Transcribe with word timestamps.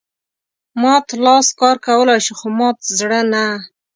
مات 0.81 1.07
لاس 1.23 1.47
کار 1.59 1.75
کولای 1.87 2.19
شي 2.25 2.33
خو 2.39 2.47
مات 2.57 2.77
زړه 2.99 3.19
نه. 3.31 3.45